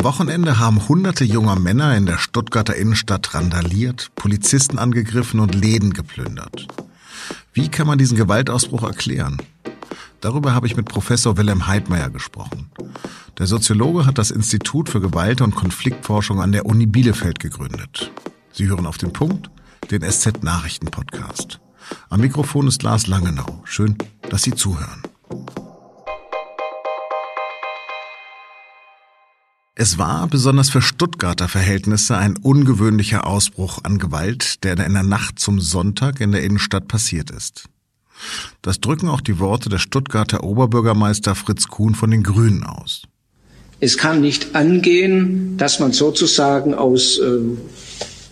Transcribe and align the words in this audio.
Am 0.00 0.04
Wochenende 0.04 0.58
haben 0.58 0.88
hunderte 0.88 1.24
junger 1.24 1.56
Männer 1.56 1.94
in 1.94 2.06
der 2.06 2.16
Stuttgarter 2.16 2.74
Innenstadt 2.74 3.34
randaliert, 3.34 4.10
Polizisten 4.14 4.78
angegriffen 4.78 5.40
und 5.40 5.54
Läden 5.54 5.92
geplündert. 5.92 6.68
Wie 7.52 7.68
kann 7.68 7.86
man 7.86 7.98
diesen 7.98 8.16
Gewaltausbruch 8.16 8.82
erklären? 8.82 9.36
Darüber 10.22 10.54
habe 10.54 10.66
ich 10.66 10.74
mit 10.74 10.86
Professor 10.86 11.36
Wilhelm 11.36 11.66
Heidmeier 11.66 12.08
gesprochen. 12.08 12.70
Der 13.36 13.46
Soziologe 13.46 14.06
hat 14.06 14.16
das 14.16 14.30
Institut 14.30 14.88
für 14.88 15.02
Gewalt- 15.02 15.42
und 15.42 15.54
Konfliktforschung 15.54 16.40
an 16.40 16.52
der 16.52 16.64
Uni 16.64 16.86
Bielefeld 16.86 17.38
gegründet. 17.38 18.10
Sie 18.52 18.68
hören 18.68 18.86
auf 18.86 18.96
den 18.96 19.12
Punkt, 19.12 19.50
den 19.90 20.00
SZ-Nachrichten-Podcast. 20.00 21.60
Am 22.08 22.20
Mikrofon 22.22 22.68
ist 22.68 22.82
Lars 22.82 23.06
Langenau. 23.06 23.60
Schön, 23.64 23.98
dass 24.30 24.44
Sie 24.44 24.54
zuhören. 24.54 25.02
Es 29.82 29.96
war 29.96 30.28
besonders 30.28 30.68
für 30.68 30.82
Stuttgarter 30.82 31.48
Verhältnisse 31.48 32.14
ein 32.14 32.36
ungewöhnlicher 32.36 33.26
Ausbruch 33.26 33.78
an 33.82 33.96
Gewalt, 33.96 34.62
der 34.62 34.72
in 34.72 34.92
der 34.92 35.04
Nacht 35.04 35.38
zum 35.38 35.58
Sonntag 35.58 36.20
in 36.20 36.32
der 36.32 36.42
Innenstadt 36.42 36.86
passiert 36.86 37.30
ist. 37.30 37.64
Das 38.60 38.80
drücken 38.80 39.08
auch 39.08 39.22
die 39.22 39.38
Worte 39.38 39.70
des 39.70 39.80
Stuttgarter 39.80 40.44
Oberbürgermeister 40.44 41.34
Fritz 41.34 41.68
Kuhn 41.68 41.94
von 41.94 42.10
den 42.10 42.22
Grünen 42.22 42.62
aus. 42.62 43.04
Es 43.80 43.96
kann 43.96 44.20
nicht 44.20 44.54
angehen, 44.54 45.56
dass 45.56 45.80
man 45.80 45.92
sozusagen 45.92 46.74
aus 46.74 47.18
äh, 47.18 47.38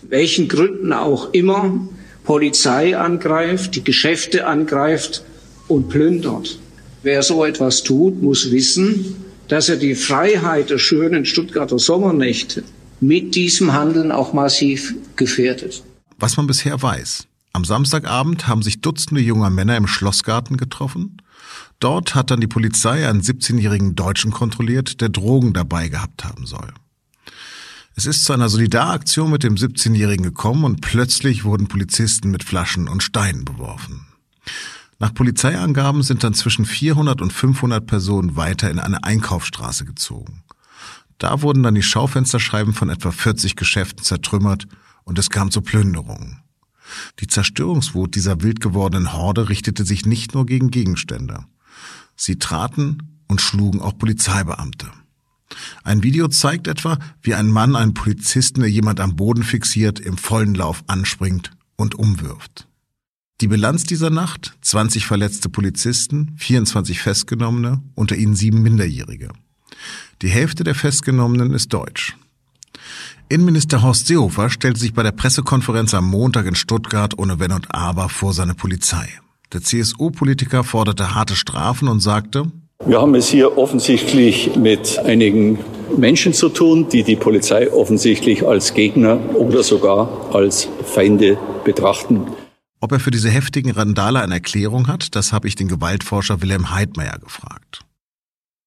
welchen 0.07 0.49
Gründen 0.49 0.93
auch 0.93 1.33
immer 1.33 1.79
Polizei 2.25 2.95
angreift, 2.95 3.75
die 3.75 3.83
Geschäfte 3.83 4.45
angreift 4.45 5.23
und 5.67 5.89
plündert. 5.89 6.59
Wer 7.01 7.23
so 7.23 7.43
etwas 7.43 7.81
tut, 7.81 8.21
muss 8.21 8.51
wissen, 8.51 9.15
dass 9.49 9.67
er 9.67 9.75
die 9.75 9.95
Freiheit 9.95 10.69
der 10.69 10.77
schönen 10.77 11.25
Stuttgarter 11.25 11.79
Sommernächte 11.79 12.63
mit 13.01 13.35
diesem 13.35 13.73
Handeln 13.73 14.11
auch 14.11 14.31
massiv 14.31 14.95
gefährdet. 15.15 15.83
Was 16.17 16.37
man 16.37 16.47
bisher 16.47 16.81
weiß. 16.81 17.27
Am 17.51 17.65
Samstagabend 17.65 18.47
haben 18.47 18.61
sich 18.61 18.81
Dutzende 18.81 19.21
junger 19.21 19.49
Männer 19.49 19.75
im 19.75 19.87
Schlossgarten 19.87 20.55
getroffen. 20.57 21.21
Dort 21.79 22.13
hat 22.13 22.29
dann 22.29 22.41
die 22.41 22.47
Polizei 22.47 23.07
einen 23.07 23.21
17-jährigen 23.21 23.95
Deutschen 23.95 24.31
kontrolliert, 24.31 25.01
der 25.01 25.09
Drogen 25.09 25.53
dabei 25.53 25.87
gehabt 25.87 26.23
haben 26.23 26.45
soll. 26.45 26.73
Es 27.95 28.05
ist 28.05 28.25
zu 28.25 28.33
einer 28.33 28.49
Solidaraktion 28.49 29.31
mit 29.31 29.43
dem 29.43 29.55
17-Jährigen 29.55 30.23
gekommen 30.23 30.63
und 30.63 30.81
plötzlich 30.81 31.43
wurden 31.43 31.67
Polizisten 31.67 32.31
mit 32.31 32.43
Flaschen 32.43 32.87
und 32.87 33.01
Steinen 33.01 33.45
beworfen. 33.45 34.05
Nach 34.99 35.13
Polizeiangaben 35.13 36.03
sind 36.03 36.23
dann 36.25 36.33
zwischen 36.33 36.65
400 36.65 37.21
und 37.21 37.31
500 37.31 37.85
Personen 37.85 38.35
weiter 38.35 38.69
in 38.69 38.79
eine 38.79 39.03
Einkaufsstraße 39.05 39.85
gezogen. 39.85 40.43
Da 41.17 41.41
wurden 41.41 41.63
dann 41.63 41.75
die 41.75 41.83
Schaufensterscheiben 41.83 42.73
von 42.73 42.89
etwa 42.89 43.11
40 43.11 43.55
Geschäften 43.55 44.03
zertrümmert 44.03 44.67
und 45.03 45.17
es 45.17 45.29
kam 45.29 45.51
zu 45.51 45.61
Plünderungen. 45.61 46.41
Die 47.19 47.27
Zerstörungswut 47.27 48.15
dieser 48.15 48.41
wild 48.41 48.61
gewordenen 48.61 49.13
Horde 49.13 49.49
richtete 49.49 49.85
sich 49.85 50.05
nicht 50.05 50.33
nur 50.33 50.45
gegen 50.45 50.69
Gegenstände. 50.69 51.45
Sie 52.15 52.37
traten 52.37 53.19
und 53.27 53.41
schlugen 53.41 53.81
auch 53.81 53.97
Polizeibeamte. 53.97 54.87
Ein 55.83 56.03
Video 56.03 56.27
zeigt 56.27 56.67
etwa, 56.67 56.99
wie 57.21 57.35
ein 57.35 57.51
Mann 57.51 57.75
einen 57.75 57.93
Polizisten, 57.93 58.61
der 58.61 58.69
jemand 58.69 58.99
am 58.99 59.15
Boden 59.15 59.43
fixiert, 59.43 59.99
im 59.99 60.17
vollen 60.17 60.55
Lauf 60.55 60.83
anspringt 60.87 61.51
und 61.75 61.95
umwirft. 61.95 62.68
Die 63.41 63.47
Bilanz 63.47 63.85
dieser 63.85 64.09
Nacht, 64.09 64.57
20 64.63 65.05
verletzte 65.05 65.47
Polizisten, 65.47 66.33
24 66.37 66.99
Festgenommene, 66.99 67.81
unter 67.95 68.17
ihnen 68.17 68.35
sieben 68.35 68.61
Minderjährige. 68.61 69.29
Die 70.21 70.27
Hälfte 70.27 70.65
der 70.65 70.75
Festgenommenen 70.75 71.53
ist 71.53 71.71
deutsch. 71.71 72.17
Innenminister 73.29 73.81
Horst 73.81 74.07
Seehofer 74.07 74.49
stellte 74.49 74.81
sich 74.81 74.93
bei 74.93 75.03
der 75.03 75.13
Pressekonferenz 75.13 75.93
am 75.93 76.09
Montag 76.09 76.47
in 76.47 76.55
Stuttgart 76.55 77.17
ohne 77.17 77.39
Wenn 77.39 77.53
und 77.53 77.73
Aber 77.73 78.09
vor 78.09 78.33
seine 78.33 78.55
Polizei. 78.55 79.07
Der 79.53 79.61
CSU-Politiker 79.61 80.65
forderte 80.65 81.15
harte 81.15 81.37
Strafen 81.37 81.87
und 81.87 82.01
sagte, 82.01 82.51
wir 82.85 82.99
haben 82.99 83.15
es 83.15 83.29
hier 83.29 83.57
offensichtlich 83.57 84.55
mit 84.57 84.99
einigen 84.99 85.59
Menschen 85.95 86.33
zu 86.33 86.49
tun, 86.49 86.87
die 86.89 87.03
die 87.03 87.15
Polizei 87.15 87.71
offensichtlich 87.71 88.45
als 88.45 88.73
Gegner 88.73 89.17
oder 89.35 89.63
sogar 89.63 90.33
als 90.33 90.67
Feinde 90.85 91.37
betrachten. 91.63 92.25
Ob 92.81 92.93
er 92.93 92.99
für 92.99 93.11
diese 93.11 93.29
heftigen 93.29 93.71
Randale 93.71 94.21
eine 94.21 94.35
Erklärung 94.35 94.87
hat, 94.87 95.15
das 95.15 95.33
habe 95.33 95.47
ich 95.47 95.55
den 95.55 95.67
Gewaltforscher 95.67 96.41
Wilhelm 96.41 96.71
Heidmeier 96.71 97.19
gefragt. 97.19 97.81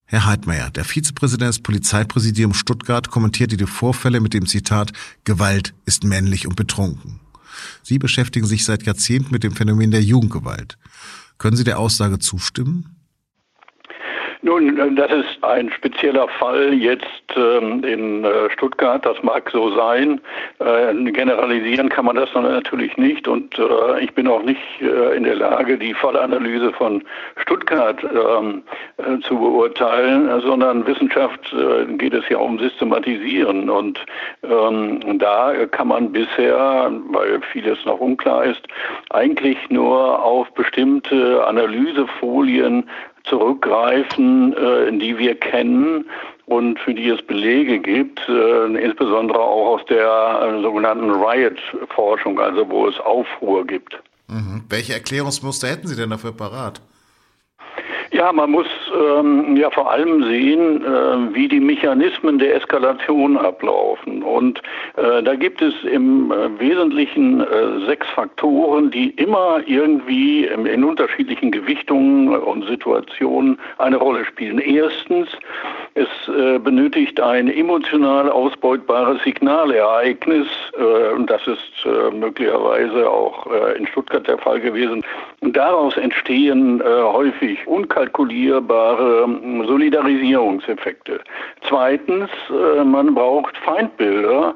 Herr 0.05 0.27
Heidmeier, 0.27 0.71
der 0.71 0.85
Vizepräsident 0.85 1.49
des 1.49 1.63
Polizeipräsidiums 1.63 2.59
Stuttgart 2.59 3.09
kommentierte 3.11 3.57
die 3.57 3.67
Vorfälle 3.67 4.21
mit 4.21 4.35
dem 4.35 4.47
Zitat 4.47 4.93
Gewalt 5.25 5.73
ist 5.87 6.05
männlich 6.05 6.47
und 6.47 6.57
betrunken. 6.57 7.21
Sie 7.83 7.99
beschäftigen 7.99 8.47
sich 8.47 8.65
seit 8.65 8.83
Jahrzehnten 8.83 9.31
mit 9.31 9.45
dem 9.45 9.57
Phänomen 9.57 9.91
der 9.91 10.03
Jugendgewalt. 10.03 10.77
Können 11.39 11.57
Sie 11.57 11.65
der 11.65 11.79
Aussage 11.79 12.19
zustimmen? 12.19 13.02
Nun, 14.45 14.77
äh, 14.77 14.95
das 14.95 15.13
ist 15.13 15.43
ein 15.43 15.71
spezieller 15.71 16.27
Fall 16.27 16.75
jetzt 16.75 17.07
ähm, 17.37 17.85
in 17.85 18.25
äh, 18.25 18.51
Stuttgart. 18.51 19.07
Das 19.07 19.23
mag 19.23 19.49
so 19.51 19.75
sein. 19.75 20.21
Äh, 20.59 20.95
generalisieren 21.13 21.89
kann 21.89 22.07
man 22.07 22.17
das 22.17 22.29
natürlich 22.35 22.97
nicht. 22.97 23.29
Und 23.29 23.57
äh, 23.59 24.01
ich 24.01 24.13
bin 24.15 24.27
auch 24.27 24.43
nicht 24.43 24.61
äh, 24.81 25.17
in 25.17 25.23
der 25.23 25.37
Lage, 25.37 25.79
die 25.79 25.95
Fallanalyse 25.95 26.73
von 26.73 27.05
Stuttgart 27.37 28.03
ähm, 28.03 28.65
äh, 28.97 29.21
zu 29.21 29.39
beurteilen, 29.39 30.41
sondern 30.41 30.87
Wissenschaft 30.87 31.55
geht 31.99 32.15
es 32.15 32.29
ja 32.29 32.39
um 32.39 32.59
Systematisieren. 32.59 33.71
Und 33.71 34.05
ähm, 34.43 35.19
da 35.19 35.53
kann 35.67 35.89
man 35.89 36.11
bisher, 36.11 36.91
weil 37.11 37.41
vieles 37.53 37.79
noch 37.85 38.01
unklar 38.01 38.45
ist, 38.45 38.63
eigentlich 39.11 39.59
nur 39.71 40.23
auf 40.23 40.53
bestimmte 40.55 41.47
Analysefolien 41.47 42.89
zurückgreifen, 43.25 44.53
äh, 44.55 44.99
die 44.99 45.19
wir 45.19 45.35
kennen 45.35 46.05
und 46.47 46.79
für 46.81 46.95
die 46.95 47.09
es 47.09 47.23
Belege 47.23 47.79
gibt, 47.79 48.21
äh, 48.29 48.65
insbesondere 48.77 49.39
auch 49.39 49.79
aus 49.79 49.85
der 49.87 50.57
äh, 50.59 50.63
sogenannten 50.63 51.11
Riot-Forschung, 51.11 52.39
also 52.39 52.69
wo 52.69 52.89
es 52.89 52.99
Aufruhr 53.01 53.67
gibt. 53.67 53.99
Mhm. 54.29 54.65
Welche 54.69 54.95
Erklärungsmuster 54.95 55.69
hätten 55.69 55.87
Sie 55.87 55.97
denn 55.97 56.11
dafür 56.11 56.33
parat? 56.33 56.81
Ja, 58.13 58.33
man 58.33 58.51
muss 58.51 58.67
ähm, 58.95 59.57
ja 59.57 59.71
vor 59.71 59.91
allem 59.91 60.25
sehen, 60.25 60.85
äh, 60.85 61.35
wie 61.35 61.49
die 61.49 61.61
Mechanismen 61.61 62.39
der 62.39 62.57
Eskalation 62.57 63.37
ablaufen. 63.37 64.23
Und 64.23 64.61
äh, 64.97 65.23
da 65.23 65.35
gibt 65.35 65.63
es 65.63 65.75
im 65.85 66.31
äh, 66.33 66.59
Wesentlichen 66.59 67.41
äh, 67.41 67.87
sechs 67.87 68.07
Faktoren, 68.11 68.91
die 68.91 69.11
immer 69.11 69.61
irgendwie 69.67 70.45
in, 70.45 70.85
unterschiedlichen 70.85 71.51
Gewichtungen 71.51 72.37
und 72.37 72.67
Situationen 72.67 73.59
eine 73.79 73.97
Rolle 73.97 74.25
spielen. 74.25 74.59
Erstens, 74.59 75.29
es 75.95 76.09
äh, 76.29 76.59
benötigt 76.59 77.21
ein 77.21 77.49
emotional 77.49 78.31
ausbeutbares 78.31 79.23
Signalereignis. 79.23 80.47
Und 81.17 81.31
das 81.31 81.47
ist 81.47 81.87
möglicherweise 82.13 83.09
auch 83.09 83.47
in 83.79 83.87
Stuttgart 83.87 84.27
der 84.27 84.39
Fall 84.39 84.61
gewesen. 84.61 85.05
Und 85.41 85.57
daraus 85.57 85.97
entstehen 85.97 86.83
häufig 86.83 87.67
unkalkulierte 87.67 88.61
kalkulierbare 88.83 89.25
ähm, 89.25 89.65
Solidarisierungseffekte. 89.67 91.21
Zweitens, 91.69 92.31
äh, 92.51 92.85
man 92.85 93.15
braucht 93.15 93.57
Feindbilder. 93.59 94.55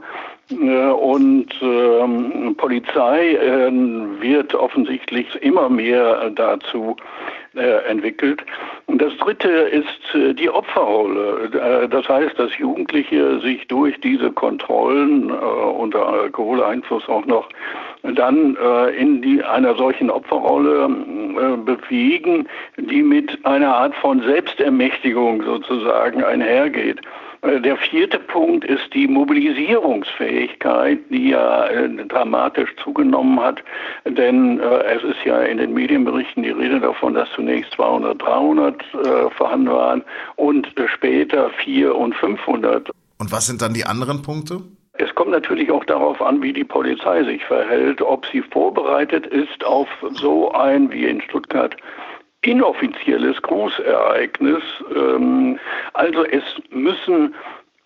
Äh, 0.50 0.90
und 0.90 1.48
ähm, 1.60 2.54
Polizei 2.56 3.34
äh, 3.34 3.70
wird 4.20 4.54
offensichtlich 4.54 5.34
immer 5.42 5.68
mehr 5.68 6.30
dazu 6.30 6.96
entwickelt. 7.56 8.42
Und 8.86 9.02
das 9.02 9.16
Dritte 9.18 9.48
ist 9.48 10.14
äh, 10.14 10.34
die 10.34 10.48
Opferrolle. 10.48 11.50
Äh, 11.52 11.88
das 11.88 12.08
heißt, 12.08 12.38
dass 12.38 12.56
Jugendliche 12.58 13.40
sich 13.40 13.66
durch 13.68 13.98
diese 14.00 14.30
Kontrollen 14.32 15.30
unter 15.30 16.06
Alkoholeinfluss 16.06 17.08
auch 17.08 17.24
noch 17.26 17.48
dann 18.02 18.56
in 18.96 19.20
die, 19.22 19.42
einer 19.42 19.74
solchen 19.74 20.10
Opferrolle 20.10 20.88
bewegen, 21.64 22.46
die 22.76 23.02
mit 23.02 23.44
einer 23.44 23.74
Art 23.74 23.94
von 23.96 24.22
Selbstermächtigung 24.22 25.42
sozusagen 25.42 26.22
einhergeht. 26.22 27.00
Äh, 27.46 27.60
der 27.60 27.76
vierte 27.76 28.18
Punkt 28.18 28.64
ist 28.64 28.92
die 28.92 29.06
Mobilisierungsfähigkeit, 29.06 30.98
die 31.10 31.30
ja 31.30 31.66
äh, 31.66 31.88
dramatisch 32.06 32.74
zugenommen 32.82 33.40
hat. 33.40 33.62
Denn 34.04 34.60
äh, 34.60 34.94
es 34.94 35.02
ist 35.02 35.24
ja 35.24 35.40
in 35.40 35.58
den 35.58 35.72
Medienberichten 35.72 36.42
die 36.42 36.50
Rede 36.50 36.80
davon, 36.80 37.14
dass 37.14 37.28
zunächst 37.34 37.72
200, 37.72 38.20
300 38.20 38.82
äh, 38.82 39.30
vorhanden 39.30 39.70
waren 39.70 40.04
und 40.36 40.68
später 40.94 41.50
400 41.64 41.96
und 41.96 42.14
500. 42.14 42.90
Und 43.18 43.32
was 43.32 43.46
sind 43.46 43.62
dann 43.62 43.74
die 43.74 43.84
anderen 43.84 44.22
Punkte? 44.22 44.62
Es 44.98 45.14
kommt 45.14 45.30
natürlich 45.30 45.70
auch 45.70 45.84
darauf 45.84 46.22
an, 46.22 46.42
wie 46.42 46.54
die 46.54 46.64
Polizei 46.64 47.22
sich 47.24 47.44
verhält, 47.44 48.00
ob 48.00 48.24
sie 48.26 48.40
vorbereitet 48.40 49.26
ist 49.26 49.62
auf 49.64 49.88
so 50.12 50.52
ein, 50.52 50.90
wie 50.90 51.04
in 51.04 51.20
Stuttgart, 51.20 51.76
inoffizielles 52.46 53.40
Großereignis. 53.42 54.62
Ähm, 54.94 55.58
also 55.94 56.24
es 56.24 56.44
müssen 56.70 57.34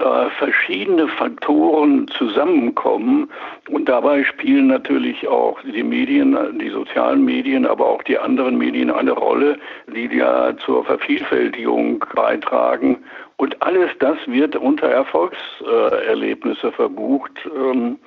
äh, 0.01 0.31
verschiedene 0.39 1.09
Faktoren 1.09 2.09
zusammenkommen 2.09 3.31
und 3.69 3.89
dabei 3.89 4.25
spielen 4.25 4.69
natürlich 4.69 5.29
auch 5.29 5.61
die 5.63 5.83
Medien, 5.83 6.37
die 6.59 6.71
sozialen 6.71 7.25
Medien, 7.25 7.67
aber 7.67 7.87
auch 7.87 8.03
die 8.03 8.19
anderen 8.19 8.59
Medien 8.59 8.91
eine 8.91 9.13
Rolle, 9.13 9.59
die 9.95 10.07
ja 10.07 10.57
zur 10.59 10.85
Vervielfältigung 10.85 12.05
beitragen. 12.15 12.99
Und 13.37 13.63
alles 13.63 13.91
das 14.01 14.19
wird 14.27 14.57
unter 14.57 14.89
Erfolgserlebnisse 14.89 16.73
verbucht. 16.73 17.33
Ähm, 17.57 17.99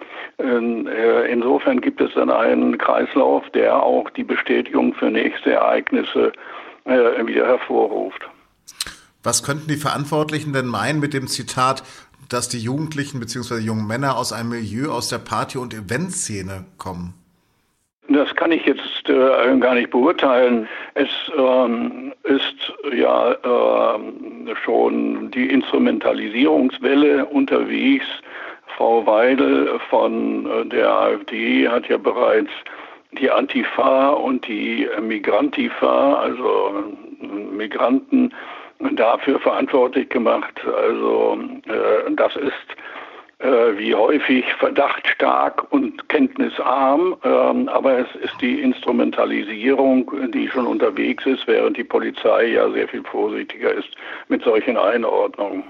äh, 0.87 1.31
insofern 1.31 1.81
gibt 1.81 2.01
es 2.01 2.13
dann 2.13 2.29
einen 2.29 2.77
Kreislauf, 2.77 3.49
der 3.51 3.81
auch 3.81 4.09
die 4.11 4.23
Bestätigung 4.23 4.93
für 4.93 5.09
nächste 5.09 5.53
Ereignisse 5.53 6.31
äh, 6.85 7.25
wieder 7.25 7.47
hervorruft. 7.47 8.29
Was 9.23 9.41
könnten 9.41 9.69
die 9.69 9.77
Verantwortlichen 9.77 10.51
denn 10.51 10.67
meinen 10.67 10.99
mit 10.99 11.13
dem 11.13 11.27
Zitat, 11.27 11.83
dass 12.29 12.49
die 12.49 12.59
Jugendlichen 12.59 13.21
bzw. 13.21 13.59
jungen 13.59 13.87
Männer 13.87 14.17
aus 14.17 14.33
einem 14.33 14.49
Milieu 14.49 14.91
aus 14.91 15.07
der 15.07 15.19
Party- 15.19 15.57
und 15.57 15.73
Eventszene 15.73 16.65
kommen? 16.77 17.13
Das 18.09 18.35
kann 18.35 18.51
ich 18.51 18.65
jetzt 18.65 19.07
äh, 19.07 19.57
gar 19.59 19.75
nicht 19.75 19.89
beurteilen. 19.89 20.67
Es 20.93 21.07
ähm, 21.37 22.13
ist 22.23 22.73
ja 22.93 23.31
äh, 23.31 24.55
schon 24.63 25.31
die 25.31 25.49
Instrumentalisierungswelle 25.49 27.25
unterwegs. 27.25 28.05
Frau 28.75 29.05
Weidel 29.05 29.79
von 29.89 30.45
äh, 30.45 30.65
der 30.65 30.89
AfD 30.89 31.69
hat 31.69 31.87
ja 31.87 31.97
bereits 31.97 32.51
die 33.13 33.31
Antifa 33.31 34.09
und 34.09 34.45
die 34.47 34.87
Migrantifa, 35.01 36.15
also 36.15 36.83
äh, 37.21 37.25
Migranten, 37.55 38.33
dafür 38.95 39.39
verantwortlich 39.39 40.09
gemacht. 40.09 40.59
Also 40.65 41.39
äh, 41.65 42.11
das 42.15 42.35
ist 42.35 42.53
äh, 43.39 43.77
wie 43.77 43.93
häufig 43.93 44.45
verdachtstark 44.59 45.71
und 45.71 46.07
kenntnisarm, 46.07 47.15
äh, 47.23 47.27
aber 47.27 47.99
es 47.99 48.07
ist 48.21 48.39
die 48.39 48.61
Instrumentalisierung, 48.61 50.31
die 50.31 50.47
schon 50.47 50.65
unterwegs 50.65 51.25
ist, 51.25 51.45
während 51.47 51.75
die 51.75 51.83
Polizei 51.83 52.45
ja 52.47 52.71
sehr 52.71 52.87
viel 52.87 53.03
vorsichtiger 53.03 53.73
ist 53.73 53.89
mit 54.29 54.43
solchen 54.43 54.77
Einordnungen. 54.77 55.63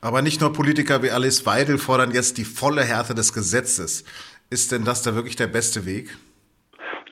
Aber 0.00 0.22
nicht 0.22 0.40
nur 0.40 0.52
Politiker 0.52 1.02
wie 1.02 1.10
Alice 1.10 1.46
Weidel 1.46 1.78
fordern 1.78 2.12
jetzt 2.12 2.38
die 2.38 2.44
volle 2.44 2.82
Härte 2.82 3.14
des 3.14 3.32
Gesetzes. 3.32 4.04
Ist 4.50 4.72
denn 4.72 4.84
das 4.84 5.02
da 5.02 5.14
wirklich 5.14 5.36
der 5.36 5.46
beste 5.46 5.86
Weg? 5.86 6.16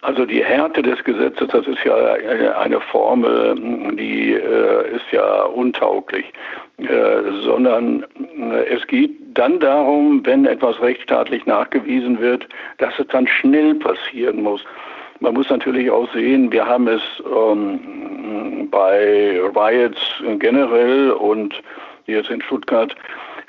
Also 0.07 0.25
die 0.25 0.45
Härte 0.45 0.83
des 0.83 1.03
Gesetzes, 1.03 1.49
das 1.49 1.67
ist 1.67 1.83
ja 1.85 1.97
eine 2.61 2.81
Formel, 2.81 3.57
die 3.97 4.35
äh, 4.35 4.95
ist 4.95 5.11
ja 5.11 5.43
untauglich, 5.47 6.33
äh, 6.79 7.33
sondern 7.43 8.07
äh, 8.53 8.67
es 8.73 8.87
geht 8.87 9.11
dann 9.35 9.59
darum, 9.59 10.25
wenn 10.25 10.47
etwas 10.47 10.81
rechtsstaatlich 10.81 11.45
nachgewiesen 11.47 12.21
wird, 12.21 12.47
dass 12.79 12.97
es 13.01 13.09
dann 13.09 13.27
schnell 13.27 13.75
passieren 13.75 14.45
muss. 14.45 14.65
Man 15.19 15.35
muss 15.35 15.51
natürlich 15.51 15.91
auch 15.91 16.09
sehen, 16.13 16.53
wir 16.53 16.65
haben 16.65 16.87
es 16.87 17.03
ähm, 17.29 18.69
bei 18.71 19.41
Riots 19.57 20.23
generell 20.39 21.11
und 21.11 21.61
jetzt 22.07 22.31
in 22.31 22.41
Stuttgart 22.43 22.95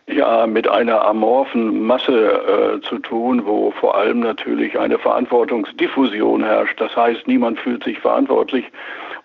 ja 0.07 0.47
mit 0.47 0.67
einer 0.67 1.05
amorphen 1.05 1.85
Masse 1.85 2.77
äh, 2.77 2.81
zu 2.81 2.99
tun, 2.99 3.45
wo 3.45 3.71
vor 3.71 3.95
allem 3.95 4.21
natürlich 4.21 4.77
eine 4.79 4.97
Verantwortungsdiffusion 4.97 6.43
herrscht. 6.43 6.79
Das 6.79 6.95
heißt, 6.95 7.27
niemand 7.27 7.59
fühlt 7.59 7.83
sich 7.83 7.99
verantwortlich 7.99 8.65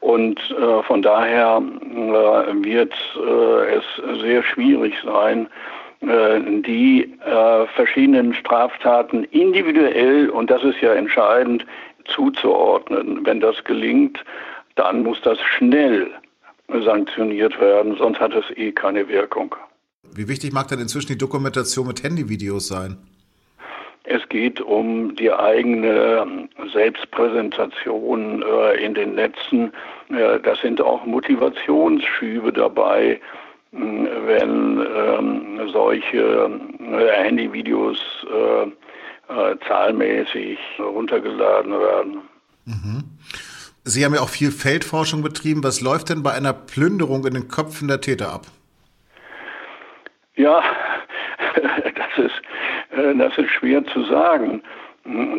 und 0.00 0.38
äh, 0.50 0.82
von 0.82 1.00
daher 1.00 1.62
äh, 1.62 2.64
wird 2.64 2.92
äh, 3.16 3.76
es 3.76 4.20
sehr 4.20 4.42
schwierig 4.42 4.94
sein, 5.04 5.46
äh, 6.00 6.40
die 6.62 7.12
äh, 7.24 7.66
verschiedenen 7.68 8.34
Straftaten 8.34 9.22
individuell, 9.24 10.28
und 10.30 10.50
das 10.50 10.64
ist 10.64 10.80
ja 10.80 10.94
entscheidend, 10.94 11.64
zuzuordnen. 12.06 13.24
Wenn 13.24 13.38
das 13.38 13.62
gelingt, 13.62 14.24
dann 14.74 15.04
muss 15.04 15.20
das 15.22 15.40
schnell 15.40 16.10
sanktioniert 16.84 17.60
werden, 17.60 17.94
sonst 17.96 18.18
hat 18.18 18.34
es 18.34 18.44
eh 18.56 18.72
keine 18.72 19.06
Wirkung. 19.08 19.54
Wie 20.14 20.28
wichtig 20.28 20.52
mag 20.52 20.68
denn 20.68 20.80
inzwischen 20.80 21.08
die 21.08 21.18
Dokumentation 21.18 21.86
mit 21.86 22.02
Handyvideos 22.02 22.68
sein? 22.68 22.98
Es 24.04 24.28
geht 24.28 24.60
um 24.60 25.14
die 25.14 25.32
eigene 25.32 26.48
Selbstpräsentation 26.72 28.42
äh, 28.42 28.84
in 28.84 28.94
den 28.94 29.14
Netzen. 29.14 29.72
Äh, 30.10 30.40
das 30.40 30.60
sind 30.60 30.80
auch 30.80 31.06
Motivationsschübe 31.06 32.52
dabei, 32.52 33.20
äh, 33.72 33.76
wenn 33.76 34.84
ähm, 34.96 35.70
solche 35.72 36.50
äh, 36.80 37.24
Handyvideos 37.24 37.98
zahlmäßig 39.66 40.58
runtergeladen 40.78 41.72
werden. 41.72 42.18
Mhm. 42.66 43.04
Sie 43.82 44.04
haben 44.04 44.14
ja 44.14 44.20
auch 44.20 44.28
viel 44.28 44.50
Feldforschung 44.50 45.22
betrieben. 45.22 45.64
Was 45.64 45.80
läuft 45.80 46.10
denn 46.10 46.22
bei 46.22 46.32
einer 46.32 46.52
Plünderung 46.52 47.24
in 47.26 47.32
den 47.32 47.48
Köpfen 47.48 47.88
der 47.88 48.02
Täter 48.02 48.30
ab? 48.30 48.46
Ja, 50.36 50.62
das 51.54 52.24
ist, 52.24 52.42
äh, 52.90 53.14
das 53.16 53.36
ist 53.36 53.50
schwer 53.50 53.84
zu 53.86 54.04
sagen. 54.04 54.62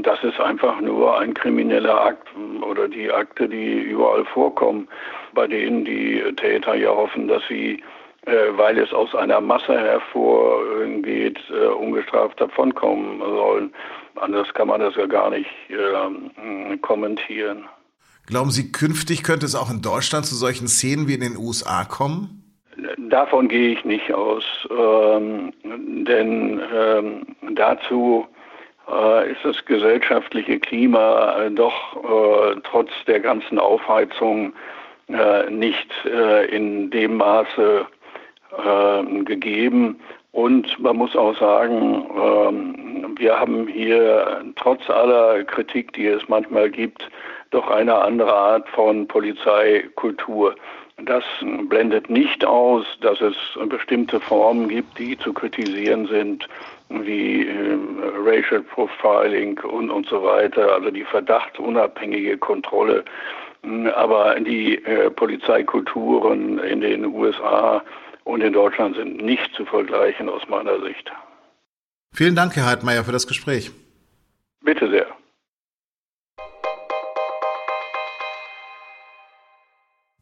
Das 0.02 0.22
ist 0.24 0.40
einfach 0.42 0.82
nur 0.82 1.20
ein 1.20 1.34
krimineller 1.34 2.06
Akt 2.06 2.28
oder 2.62 2.90
die 2.90 3.10
Akte, 3.10 3.48
die 3.48 3.80
überall 3.80 4.26
vorkommen, 4.26 4.90
bei 5.34 5.48
denen 5.48 5.86
die 5.86 6.22
Täter 6.36 6.76
ja 6.76 6.90
hoffen, 6.90 7.30
dass 7.30 7.42
sie, 7.48 7.82
äh, 8.26 8.58
weil 8.58 8.78
es 8.78 8.92
aus 8.92 9.16
einer 9.16 9.40
Masse 9.40 9.80
hervorgeht, 9.80 11.40
äh, 11.50 11.68
ungestraft 11.68 12.42
davonkommen 12.42 13.20
sollen. 13.20 13.74
Anders 14.16 14.54
kann 14.54 14.68
man 14.68 14.82
das 14.82 14.96
ja 14.96 15.06
gar 15.06 15.30
nicht 15.30 15.50
äh, 15.70 16.78
kommentieren. 16.78 17.64
Glauben 18.26 18.52
Sie, 18.52 18.72
künftig 18.72 19.24
könnte 19.24 19.46
es 19.46 19.56
auch 19.56 19.72
in 19.72 19.82
Deutschland 19.82 20.26
zu 20.26 20.36
solchen 20.36 20.68
Szenen 20.68 21.08
wie 21.08 21.14
in 21.16 21.22
den 21.22 21.38
USA 21.38 21.86
kommen? 21.86 22.43
Davon 22.98 23.48
gehe 23.48 23.74
ich 23.74 23.86
nicht 23.86 24.12
aus, 24.14 24.44
ähm, 24.72 25.54
denn 25.64 26.62
ähm, 26.74 27.22
dazu 27.52 28.28
äh, 28.92 29.32
ist 29.32 29.44
das 29.44 29.64
gesellschaftliche 29.66 30.60
Klima 30.60 31.38
äh, 31.38 31.52
doch 31.52 31.96
äh, 32.04 32.56
trotz 32.64 32.90
der 33.08 33.20
ganzen 33.20 33.60
Aufheizung 33.60 34.54
äh, 35.08 35.50
nicht 35.50 35.90
äh, 36.06 36.46
in 36.48 36.90
dem 36.90 37.18
Maße 37.18 37.86
ähm, 38.66 39.26
gegeben. 39.26 40.00
Und 40.32 40.80
man 40.80 40.98
muss 40.98 41.16
auch 41.16 41.38
sagen, 41.38 42.06
ähm, 42.20 43.16
wir 43.18 43.40
haben 43.40 43.68
hier 43.68 44.44
trotz 44.56 44.90
aller 44.90 45.44
Kritik, 45.44 45.94
die 45.94 46.08
es 46.08 46.28
manchmal 46.28 46.70
gibt, 46.72 47.08
doch 47.52 47.70
eine 47.70 47.96
andere 47.96 48.34
Art 48.34 48.68
von 48.70 49.08
Polizeikultur. 49.08 50.56
Das 51.06 51.24
blendet 51.70 52.10
nicht 52.10 52.46
aus, 52.46 52.86
dass 53.02 53.20
es 53.22 53.36
bestimmte 53.68 54.20
Formen 54.20 54.70
gibt, 54.70 54.98
die 54.98 55.18
zu 55.18 55.34
kritisieren 55.34 56.08
sind, 56.08 56.48
wie 56.90 57.48
äh, 57.48 57.78
Racial 58.24 58.62
Profiling 58.62 59.60
und, 59.60 59.90
und 59.90 60.08
so 60.08 60.24
weiter, 60.24 60.74
also 60.74 60.92
die 60.92 61.04
verdachtsunabhängige 61.04 62.38
Kontrolle. 62.38 63.04
Aber 63.96 64.40
die 64.40 64.84
äh, 64.84 65.10
Polizeikulturen 65.10 66.60
in 66.60 66.82
den 66.82 67.06
USA 67.06 67.84
und 68.26 68.42
in 68.42 68.54
Deutschland 68.54 68.96
sind 68.96 69.22
nicht 69.22 69.54
zu 69.56 69.66
vergleichen 69.66 70.30
aus 70.30 70.42
meiner 70.48 70.80
Sicht. 70.82 71.12
Vielen 72.14 72.36
Dank, 72.36 72.56
Herr 72.56 72.68
Heidmeier, 72.68 73.04
für 73.04 73.12
das 73.12 73.28
Gespräch. 73.28 73.72
Bitte 74.62 74.90
sehr. 74.90 75.08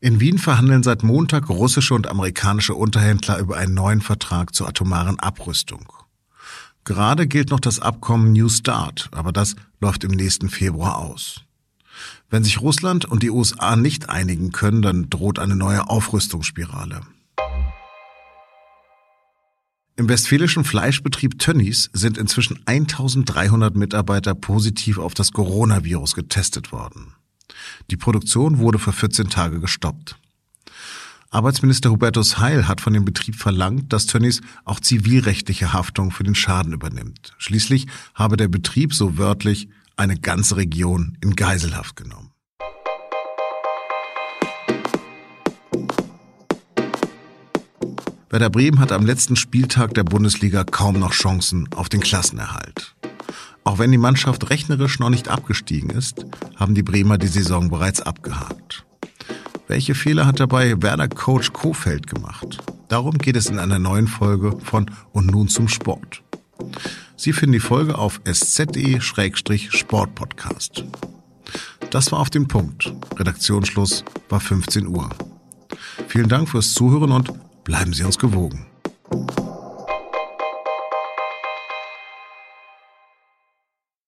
In 0.03 0.19
Wien 0.19 0.39
verhandeln 0.39 0.81
seit 0.81 1.03
Montag 1.03 1.47
russische 1.47 1.93
und 1.93 2.07
amerikanische 2.07 2.73
Unterhändler 2.73 3.37
über 3.37 3.57
einen 3.57 3.75
neuen 3.75 4.01
Vertrag 4.01 4.55
zur 4.55 4.67
atomaren 4.67 5.19
Abrüstung. 5.19 5.93
Gerade 6.83 7.27
gilt 7.27 7.51
noch 7.51 7.59
das 7.59 7.79
Abkommen 7.79 8.33
New 8.33 8.49
Start, 8.49 9.09
aber 9.11 9.31
das 9.31 9.55
läuft 9.79 10.03
im 10.03 10.09
nächsten 10.09 10.49
Februar 10.49 10.97
aus. 10.97 11.41
Wenn 12.31 12.43
sich 12.43 12.61
Russland 12.61 13.05
und 13.05 13.21
die 13.21 13.29
USA 13.29 13.75
nicht 13.75 14.09
einigen 14.09 14.51
können, 14.51 14.81
dann 14.81 15.11
droht 15.11 15.37
eine 15.37 15.55
neue 15.55 15.87
Aufrüstungsspirale. 15.87 17.01
Im 19.97 20.09
westfälischen 20.09 20.63
Fleischbetrieb 20.63 21.37
Tönnies 21.37 21.91
sind 21.93 22.17
inzwischen 22.17 22.59
1300 22.65 23.75
Mitarbeiter 23.75 24.33
positiv 24.33 24.97
auf 24.97 25.13
das 25.13 25.31
Coronavirus 25.31 26.15
getestet 26.15 26.71
worden. 26.71 27.13
Die 27.89 27.97
Produktion 27.97 28.59
wurde 28.59 28.79
für 28.79 28.93
14 28.93 29.29
Tage 29.29 29.59
gestoppt. 29.59 30.17
Arbeitsminister 31.29 31.89
Hubertus 31.89 32.39
Heil 32.39 32.67
hat 32.67 32.81
von 32.81 32.93
dem 32.93 33.05
Betrieb 33.05 33.35
verlangt, 33.35 33.93
dass 33.93 34.05
Tönnies 34.05 34.41
auch 34.65 34.81
zivilrechtliche 34.81 35.71
Haftung 35.71 36.11
für 36.11 36.23
den 36.23 36.35
Schaden 36.35 36.73
übernimmt. 36.73 37.33
Schließlich 37.37 37.87
habe 38.13 38.35
der 38.35 38.49
Betrieb 38.49 38.93
so 38.93 39.17
wörtlich 39.17 39.69
eine 39.95 40.17
ganze 40.17 40.57
Region 40.57 41.17
in 41.21 41.35
Geiselhaft 41.37 41.95
genommen. 41.95 42.31
Werder 48.29 48.49
Bremen 48.49 48.79
hat 48.79 48.91
am 48.91 49.05
letzten 49.05 49.35
Spieltag 49.35 49.93
der 49.93 50.03
Bundesliga 50.03 50.63
kaum 50.63 50.99
noch 50.99 51.11
Chancen 51.11 51.67
auf 51.75 51.89
den 51.89 51.99
Klassenerhalt. 51.99 52.95
Auch 53.63 53.79
wenn 53.79 53.91
die 53.91 53.97
Mannschaft 53.97 54.49
rechnerisch 54.49 54.99
noch 54.99 55.09
nicht 55.09 55.29
abgestiegen 55.29 55.89
ist, 55.91 56.25
haben 56.55 56.75
die 56.75 56.83
Bremer 56.83 57.17
die 57.17 57.27
Saison 57.27 57.69
bereits 57.69 58.01
abgehakt. 58.01 58.85
Welche 59.67 59.95
Fehler 59.95 60.25
hat 60.25 60.39
dabei 60.39 60.81
Werder-Coach 60.81 61.51
Kofeld 61.53 62.07
gemacht? 62.07 62.57
Darum 62.89 63.17
geht 63.17 63.37
es 63.37 63.45
in 63.45 63.59
einer 63.59 63.79
neuen 63.79 64.07
Folge 64.07 64.57
von 64.63 64.91
Und 65.13 65.31
nun 65.31 65.47
zum 65.47 65.67
Sport. 65.67 66.23
Sie 67.15 67.33
finden 67.33 67.53
die 67.53 67.59
Folge 67.59 67.97
auf 67.97 68.21
sz.de-sportpodcast. 68.25 70.85
Das 71.91 72.11
war 72.11 72.19
auf 72.19 72.29
den 72.29 72.47
Punkt. 72.47 72.93
Redaktionsschluss 73.15 74.03
war 74.29 74.39
15 74.39 74.87
Uhr. 74.87 75.09
Vielen 76.07 76.29
Dank 76.29 76.49
fürs 76.49 76.73
Zuhören 76.73 77.11
und 77.11 77.31
bleiben 77.63 77.93
Sie 77.93 78.03
uns 78.03 78.17
gewogen. 78.17 78.65